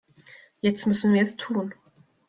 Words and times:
Jetzt 0.61 0.87
müssen 0.87 1.13
wir 1.13 1.21
es 1.21 1.37
tun. 1.37 1.75